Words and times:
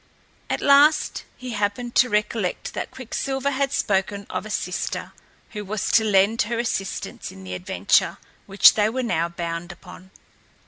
At 0.49 0.61
last, 0.61 1.25
he 1.37 1.51
happened 1.51 1.93
to 1.93 2.09
recollect 2.09 2.73
that 2.73 2.89
Quicksilver 2.89 3.51
had 3.51 3.71
spoken 3.71 4.25
of 4.31 4.47
a 4.47 4.49
sister 4.49 5.13
who 5.51 5.63
was 5.63 5.91
to 5.91 6.03
lend 6.03 6.41
her 6.41 6.57
assistance 6.57 7.31
in 7.31 7.43
the 7.43 7.53
adventure 7.53 8.17
which 8.47 8.73
they 8.73 8.89
were 8.89 9.03
now 9.03 9.29
bound 9.29 9.71
upon. 9.71 10.09